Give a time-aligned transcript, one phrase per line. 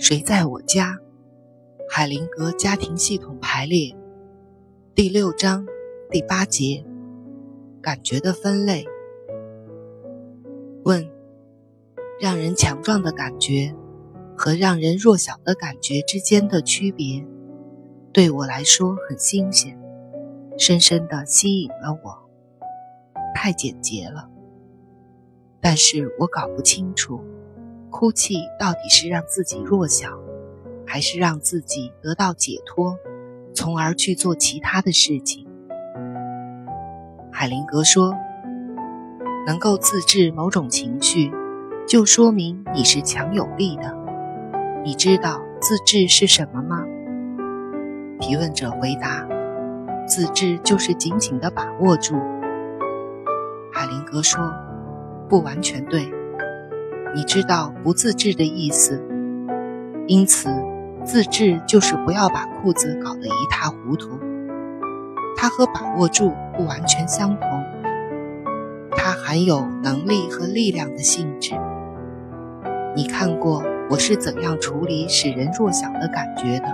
[0.00, 0.98] 谁在我家？
[1.86, 3.94] 海灵格家庭系统排列
[4.94, 5.66] 第六章
[6.10, 6.82] 第八节：
[7.82, 8.86] 感觉的分类。
[10.84, 11.06] 问：
[12.18, 13.74] 让人强壮的感觉
[14.34, 17.22] 和让人弱小的感觉之间的区别，
[18.10, 19.78] 对我来说很新鲜，
[20.56, 22.30] 深深的吸引了我。
[23.34, 24.30] 太简洁了，
[25.60, 27.22] 但是我搞不清楚。
[27.90, 30.08] 哭泣到底是让自己弱小，
[30.86, 32.96] 还是让自己得到解脱，
[33.54, 35.46] 从而去做其他的事情？
[37.32, 38.14] 海灵格说
[39.46, 41.32] ：“能够自制某种情绪，
[41.86, 43.94] 就说明你是强有力的。
[44.84, 46.84] 你知道自制是什么吗？”
[48.20, 49.26] 提问者回答
[50.06, 52.14] ：“自制就是紧紧地把握住。”
[53.72, 54.52] 海灵格说
[55.28, 56.12] ：“不完全对。”
[57.14, 59.02] 你知道不自制的意思，
[60.06, 60.48] 因此
[61.04, 64.10] 自制就是不要把裤子搞得一塌糊涂。
[65.36, 67.64] 它和把握住不完全相同，
[68.92, 71.54] 它含有能力和力量的性质。
[72.94, 76.66] 你看过我是怎样处理使人弱小的感觉的？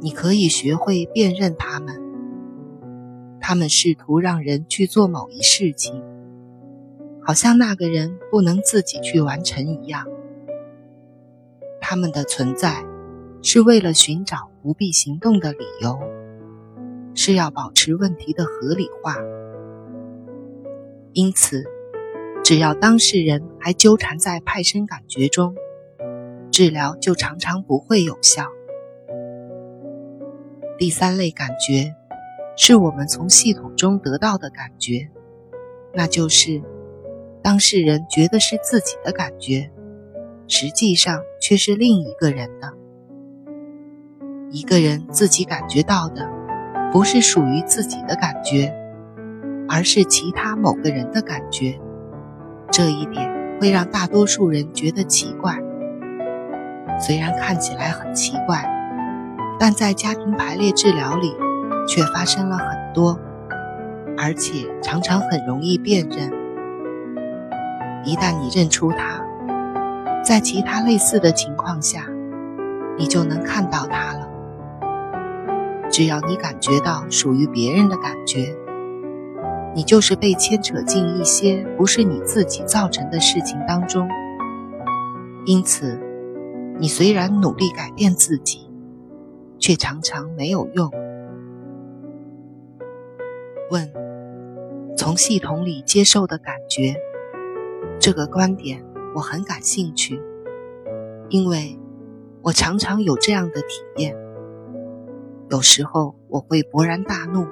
[0.00, 2.00] 你可以学会辨认它们。
[3.40, 6.02] 他们试图让人去做某一事情。
[7.22, 10.06] 好像那个人不能自己去完成一样。
[11.80, 12.84] 他们的存在
[13.42, 15.98] 是为了寻找不必行动的理由，
[17.14, 19.16] 是要保持问题的合理化。
[21.12, 21.64] 因此，
[22.44, 25.54] 只要当事人还纠缠在派生感觉中，
[26.50, 28.46] 治疗就常常不会有效。
[30.78, 31.94] 第三类感觉
[32.56, 35.10] 是我们从系统中得到的感觉，
[35.92, 36.62] 那就是。
[37.42, 39.70] 当事人觉得是自己的感觉，
[40.46, 42.74] 实际上却是另一个人的。
[44.50, 46.28] 一个人自己感觉到的，
[46.92, 48.74] 不是属于自己的感觉，
[49.68, 51.78] 而是其他某个人的感觉。
[52.70, 53.30] 这一点
[53.60, 55.56] 会让大多数人觉得奇怪。
[56.98, 58.68] 虽然看起来很奇怪，
[59.58, 61.32] 但在家庭排列治疗里，
[61.88, 63.18] 却发生了很多，
[64.18, 66.39] 而且常常很容易辨认。
[68.04, 69.22] 一旦你认出它，
[70.24, 72.06] 在其他类似的情况下，
[72.96, 74.28] 你就能看到它了。
[75.90, 78.56] 只要你感觉到属于别人的感觉，
[79.74, 84.08] 你就是被牵扯进一些不是你自己造成的事情当中。
[85.44, 86.00] 因此，
[86.78, 88.70] 你虽然努力改变自己，
[89.58, 90.90] 却常常没有用。
[93.70, 93.92] 问：
[94.96, 96.96] 从系统里接受的感觉。
[98.00, 98.82] 这个观点
[99.14, 100.18] 我很感兴趣，
[101.28, 101.78] 因为
[102.40, 104.16] 我常常有这样的体验。
[105.50, 107.46] 有时候我会勃然大怒，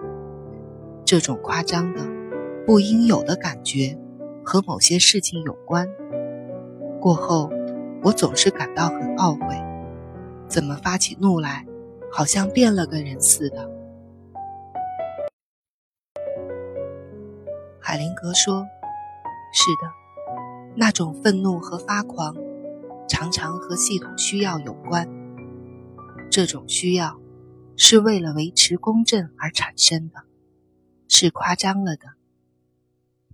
[1.05, 2.01] 这种夸张的、
[2.65, 3.99] 不应有的感觉
[4.43, 5.87] 和某些事情有关。
[6.99, 7.51] 过后，
[8.03, 9.55] 我总是感到很懊悔，
[10.49, 11.67] 怎么发起怒来，
[12.11, 13.71] 好像变了个人似的。
[17.79, 18.67] 海灵格说
[19.53, 19.93] ：“是的。”
[20.77, 22.37] 那种愤怒和发狂，
[23.09, 25.09] 常常和系统需要有关。
[26.31, 27.21] 这种需要
[27.77, 30.25] 是为了维持公正而产生的，
[31.09, 32.03] 是夸张了的。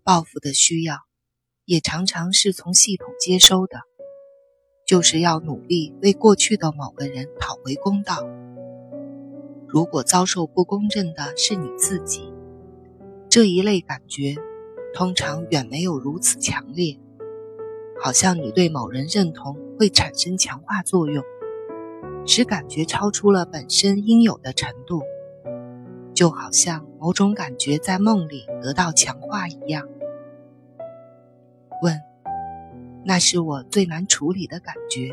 [0.03, 0.99] 报复的需要
[1.65, 3.81] 也常常是从系统接收的，
[4.87, 8.19] 就是要努力为过去的某个人讨回公道。
[9.67, 12.33] 如果遭受不公正的是你自己，
[13.29, 14.37] 这一类感觉
[14.95, 16.99] 通常远没有如此强烈。
[18.05, 21.25] 好像你对某人认同会产生强化作用，
[22.27, 25.01] 使感觉超出了本身应有的程度，
[26.13, 29.89] 就好像某种感觉在梦里得到强化一样。
[31.81, 31.99] 问：
[33.07, 35.09] 那是我最难处理的感觉。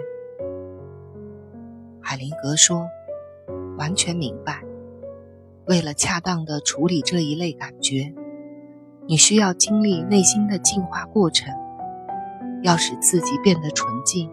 [2.02, 2.90] 海灵格说：
[3.78, 4.66] 完全明白。
[5.66, 8.14] 为了恰当的处理这一类感觉，
[9.08, 11.61] 你需要经历内心的进化过程。
[12.64, 14.30] 要使自己变得纯净，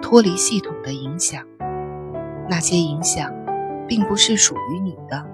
[0.00, 1.42] 脱离系统的影响。
[2.48, 3.30] 那些影响，
[3.86, 5.24] 并不是属于你的，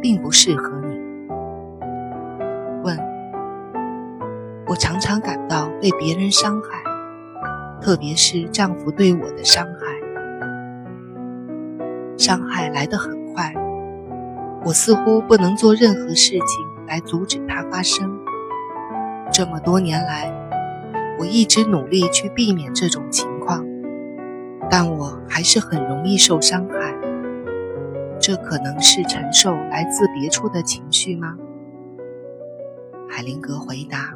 [0.00, 0.94] 并不适合你。
[2.84, 2.98] 问：
[4.66, 6.82] 我常常感到被别人伤害，
[7.80, 9.94] 特别是丈夫对我的伤害。
[12.16, 13.52] 伤害来得很快，
[14.64, 18.16] 我似乎不能做任何事情来阻止它发生。
[19.32, 20.43] 这么多年来。
[21.18, 23.64] 我一直努力去避免这种情况，
[24.70, 26.94] 但我还是很容易受伤害。
[28.20, 31.36] 这可能是承受来自别处的情绪吗？
[33.08, 34.14] 海灵格回答：“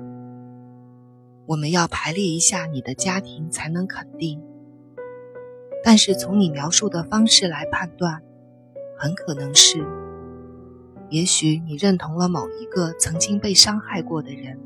[1.47, 4.43] 我们要排列一下你的家庭才能肯定。
[5.85, 8.23] 但是从你描述的方式来判断，
[8.97, 9.87] 很可能是，
[11.11, 14.59] 也许你认同了某一个曾经被伤害过的人。”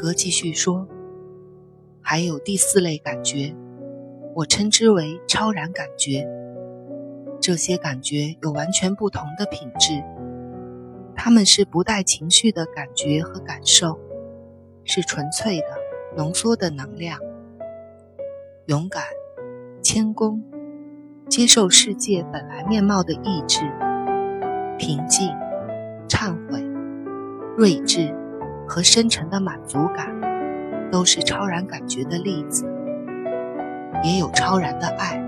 [0.00, 0.88] 格继续说
[2.00, 3.54] ：“还有第四类感觉。”
[4.34, 6.26] 我称之为超然感觉。
[7.38, 10.02] 这些感觉有完全不同的品质，
[11.14, 14.00] 它们是不带情绪的感觉和感受，
[14.84, 15.66] 是纯粹的、
[16.16, 17.18] 浓缩的能量。
[18.66, 19.02] 勇敢、
[19.82, 20.42] 谦恭、
[21.28, 23.60] 接受世界本来面貌的意志、
[24.78, 25.28] 平静、
[26.08, 26.62] 忏悔、
[27.58, 28.14] 睿智
[28.70, 30.06] 和深沉的满足感，
[30.92, 32.64] 都是超然感觉的例子。
[34.04, 35.20] 也有超然的爱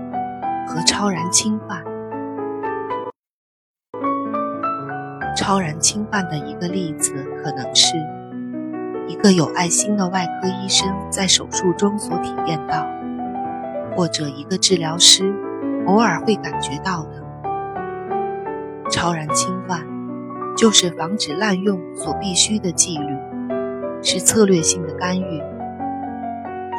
[0.65, 1.83] 和超然侵犯。
[5.35, 7.11] 超然侵犯的一个例子，
[7.43, 7.97] 可能是
[9.09, 12.87] 一个有爱心的外科医生在手术中所体验到，
[13.93, 15.35] 或者一个治疗师
[15.85, 17.21] 偶尔会感觉到的。
[18.89, 19.85] 超然侵犯
[20.55, 23.13] 就是防止滥用所必须的纪律，
[24.03, 25.41] 是策略性的干预。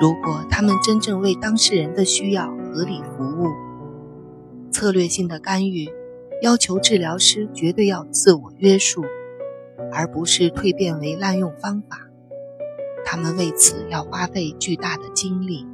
[0.00, 3.48] 如果他们真正为当事人的需要合理服务，
[4.70, 5.88] 策略性的干预
[6.42, 9.04] 要求治疗师绝对要自我约束，
[9.92, 12.08] 而不是蜕变为滥用方法。
[13.04, 15.66] 他们为此要花费巨大的精力。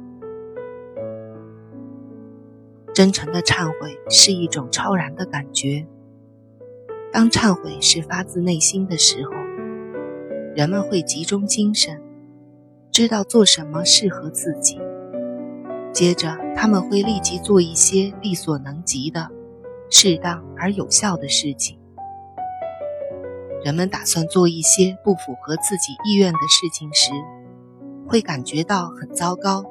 [2.93, 5.87] 真诚的忏悔是一种超然的感觉。
[7.11, 9.31] 当忏悔是发自内心的时候，
[10.55, 12.01] 人们会集中精神。
[12.91, 14.77] 知道做什么适合自己，
[15.93, 19.29] 接着他们会立即做一些力所能及的、
[19.89, 21.79] 适当而有效的事情。
[23.63, 27.11] 人们打算做一些不符合自己意愿的事情时，
[28.05, 29.63] 会感觉到很糟糕，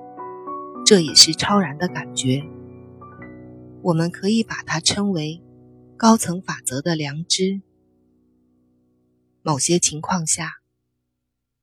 [0.87, 2.43] 这也是超然的感觉。
[3.83, 5.43] 我们可以把它称为
[5.99, 7.61] 高层法则的良知。
[9.43, 10.60] 某些情况下。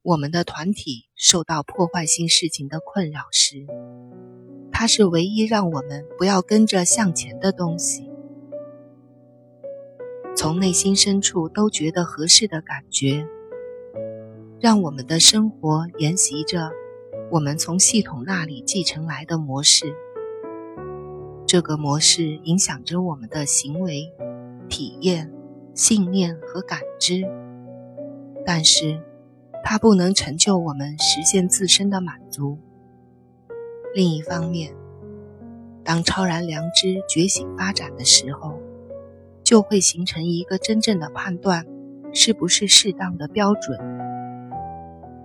[0.07, 3.67] 我们的团体受到破坏性事情的困扰时，
[4.71, 8.09] 它是唯一让我们不要跟着向前的东西。
[10.33, 13.27] 从内心深处都觉得合适的感觉，
[14.61, 16.71] 让我们的生活沿袭着
[17.29, 19.93] 我们从系统那里继承来的模式。
[21.45, 24.13] 这个模式影响着我们的行为、
[24.69, 25.33] 体验、
[25.73, 27.23] 信念和感知，
[28.45, 29.01] 但是。
[29.69, 32.57] 它不能成就我们实现自身的满足。
[33.93, 34.73] 另一方面，
[35.83, 38.61] 当超然良知觉醒发展的时候，
[39.43, 41.65] 就会形成一个真正的判断
[42.13, 43.77] 是不是适当的标准。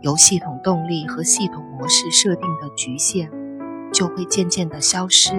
[0.00, 3.30] 由系统动力和系统模式设定的局限
[3.92, 5.34] 就会渐渐的消失。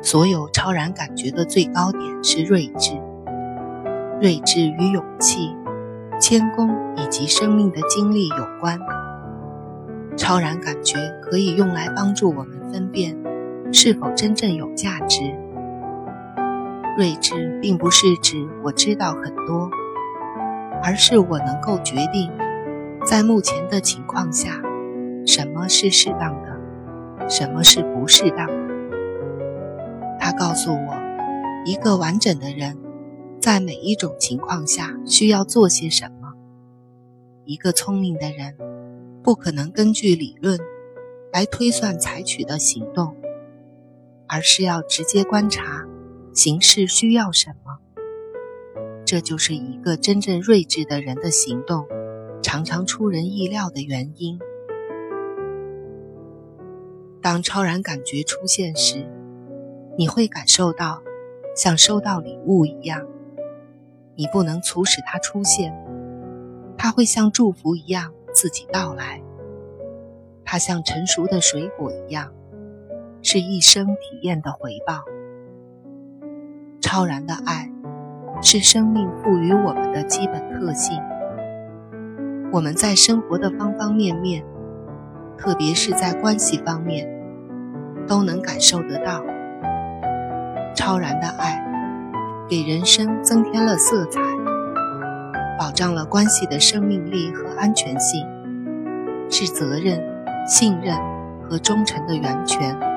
[0.00, 2.96] 所有超然感觉的最高点是睿智，
[4.20, 5.56] 睿智与勇气。
[6.20, 8.78] 谦恭以及生命的经历有关。
[10.16, 13.16] 超然感觉可以用来帮助我们分辨
[13.72, 15.22] 是否真正有价值。
[16.96, 19.70] 睿智并不是指我知道很多，
[20.82, 22.32] 而是我能够决定
[23.04, 24.60] 在目前的情况下
[25.24, 28.54] 什么是适当的，什么是不适当的。
[30.18, 30.94] 他告诉我，
[31.64, 32.76] 一个完整的人。
[33.40, 36.34] 在每一种情况下需要做些什么？
[37.44, 38.54] 一个聪明的人
[39.22, 40.58] 不可能根据理论
[41.32, 43.14] 来推算采取的行动，
[44.26, 45.86] 而是要直接观察
[46.34, 47.78] 形势需要什么。
[49.04, 51.86] 这就是一个真正睿智的人的行动
[52.42, 54.38] 常常出人意料的原因。
[57.22, 59.06] 当超然感觉出现时，
[59.96, 61.02] 你会感受到
[61.56, 63.06] 像收到礼物一样。
[64.18, 65.72] 你不能促使它出现，
[66.76, 69.22] 它会像祝福一样自己到来。
[70.44, 72.32] 它像成熟的水果一样，
[73.22, 75.04] 是一生体验的回报。
[76.80, 77.70] 超然的爱
[78.42, 81.00] 是生命赋予我们的基本特性。
[82.50, 84.44] 我们在生活的方方面面，
[85.36, 87.08] 特别是在关系方面，
[88.08, 89.22] 都能感受得到
[90.74, 91.57] 超然的爱。
[92.48, 94.22] 给人生增添了色彩，
[95.58, 98.26] 保障了关系的生命力和安全性，
[99.28, 100.02] 是责任、
[100.46, 100.96] 信任
[101.46, 102.87] 和忠诚的源泉。